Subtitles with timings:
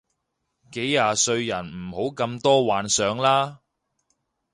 [0.71, 3.59] 幾廿歲人唔好咁多幻想啦